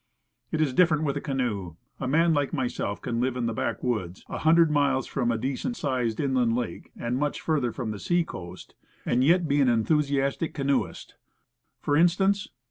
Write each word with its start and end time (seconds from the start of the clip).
It 0.51 0.61
is 0.61 0.73
different 0.73 1.03
with 1.03 1.13
the 1.13 1.21
canoe. 1.21 1.75
A 1.99 2.07
man 2.07 2.33
like 2.33 2.51
myself 2.53 3.05
may 3.05 3.11
live 3.11 3.37
in 3.37 3.45
the 3.45 3.53
backwoods, 3.53 4.25
*a 4.29 4.39
hundred 4.39 4.71
miles 4.71 5.05
from 5.05 5.31
a 5.31 5.37
decent 5.37 5.77
sized 5.77 6.19
inland 6.19 6.55
lake, 6.55 6.89
and 6.97 7.17
much 7.19 7.39
further 7.39 7.71
from 7.71 7.91
the 7.91 7.99
sea 7.99 8.23
coast, 8.23 8.73
and 9.05 9.23
yet 9.23 9.47
be 9.47 9.61
an 9.61 9.69
enthusiastic 9.69 10.55
canoeist. 10.55 11.17
For 11.81 11.95
instance. 11.95 12.47